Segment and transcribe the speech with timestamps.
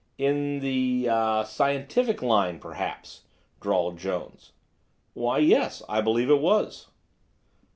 [0.17, 3.21] "In the—er—scientific line, perhaps?"
[3.59, 4.51] drawled Jones.
[5.13, 6.87] "Why, yes, I believe it was."